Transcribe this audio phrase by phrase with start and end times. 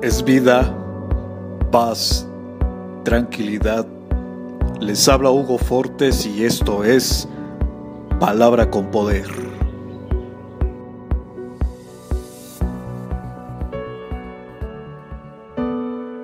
[0.00, 0.74] es vida,
[1.72, 2.28] paz,
[3.04, 3.86] tranquilidad.
[4.80, 7.28] Les habla Hugo Fortes y esto es
[8.20, 9.26] Palabra con Poder.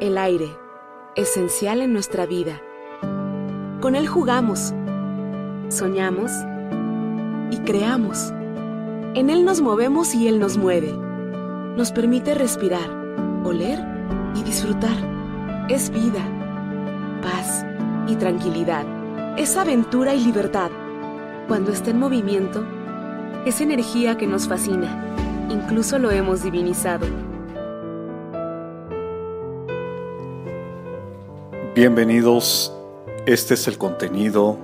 [0.01, 0.48] El aire,
[1.16, 2.61] esencial en nuestra vida.
[3.80, 4.73] Con él jugamos,
[5.69, 6.30] soñamos
[7.51, 8.33] y creamos.
[9.15, 10.93] En él nos movemos y él nos mueve.
[11.77, 13.04] Nos permite respirar
[13.45, 13.79] oler
[14.34, 14.97] y disfrutar.
[15.69, 16.23] Es vida,
[17.23, 17.65] paz
[18.09, 18.85] y tranquilidad.
[19.39, 20.71] Es aventura y libertad.
[21.47, 22.65] Cuando está en movimiento,
[23.45, 25.15] es energía que nos fascina.
[25.51, 27.07] Incluso lo hemos divinizado.
[31.74, 32.73] Bienvenidos,
[33.27, 34.57] este es el contenido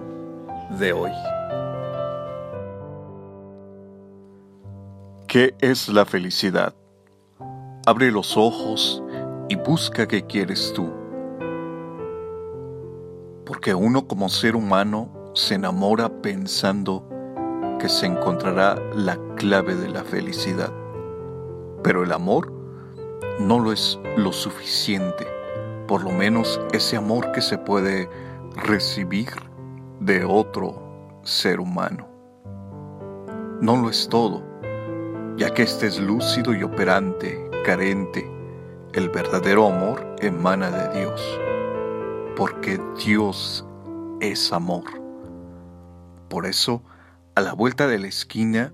[0.78, 1.10] de hoy.
[5.26, 6.79] ¿Qué es la felicidad?
[7.86, 9.02] Abre los ojos
[9.48, 10.92] y busca qué quieres tú.
[13.46, 17.08] Porque uno como ser humano se enamora pensando
[17.78, 20.70] que se encontrará la clave de la felicidad.
[21.82, 22.52] Pero el amor
[23.40, 25.26] no lo es lo suficiente,
[25.88, 28.10] por lo menos ese amor que se puede
[28.56, 29.30] recibir
[30.00, 32.06] de otro ser humano.
[33.62, 34.42] No lo es todo,
[35.38, 38.30] ya que estés lúcido y operante carente,
[38.92, 41.40] el verdadero amor emana de Dios,
[42.36, 43.64] porque Dios
[44.20, 44.84] es amor.
[46.28, 46.82] Por eso,
[47.34, 48.72] a la vuelta de la esquina,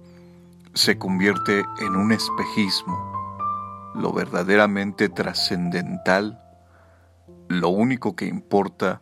[0.74, 3.92] se convierte en un espejismo.
[3.94, 6.42] Lo verdaderamente trascendental,
[7.48, 9.00] lo único que importa,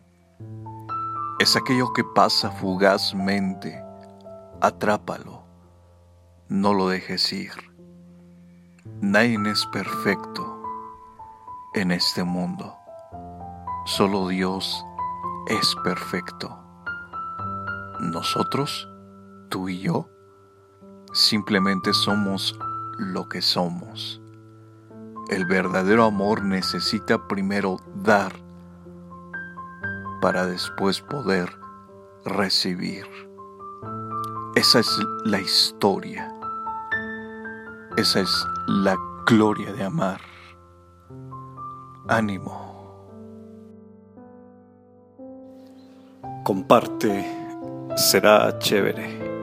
[1.39, 3.83] es aquello que pasa fugazmente.
[4.61, 5.43] Atrápalo,
[6.47, 7.74] no lo dejes ir.
[8.85, 10.61] Nadie es perfecto
[11.73, 12.77] en este mundo.
[13.85, 14.85] Solo Dios
[15.47, 16.55] es perfecto.
[17.99, 18.87] Nosotros,
[19.49, 20.07] tú y yo,
[21.13, 22.59] simplemente somos
[22.99, 24.21] lo que somos.
[25.29, 28.33] El verdadero amor necesita primero dar
[30.21, 31.57] para después poder
[32.23, 33.07] recibir.
[34.55, 36.34] Esa es la historia
[37.97, 40.19] esa es la gloria de amar.
[42.07, 42.63] Ánimo.
[46.43, 47.25] Comparte,
[47.95, 49.34] será chévere.